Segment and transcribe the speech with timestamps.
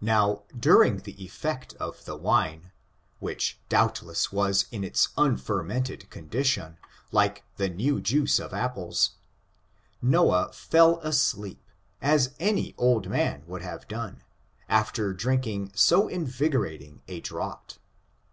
[0.00, 2.70] Now, during the ef fect of the wine,
[3.18, 6.78] which doubtless was in its unfer mented condition,
[7.10, 9.16] like the new juice of apples,
[10.00, 11.68] Noah fell asleep,
[12.00, 14.22] as any old man would have done,
[14.70, 17.80] afler drinking so invigorating a draught.